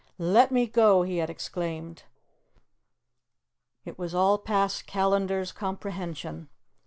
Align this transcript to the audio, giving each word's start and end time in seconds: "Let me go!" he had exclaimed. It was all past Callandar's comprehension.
"Let 0.17 0.51
me 0.51 0.65
go!" 0.65 1.03
he 1.03 1.17
had 1.17 1.29
exclaimed. 1.29 2.05
It 3.85 3.99
was 3.99 4.15
all 4.15 4.39
past 4.39 4.87
Callandar's 4.87 5.51
comprehension. 5.51 6.49